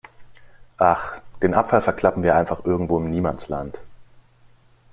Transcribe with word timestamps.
Ach, 0.79 1.19
den 1.43 1.53
Abfall 1.53 1.79
verklappen 1.83 2.23
wir 2.23 2.35
einfach 2.35 2.65
irgendwo 2.65 2.97
im 2.97 3.11
Niemandsland. 3.11 3.81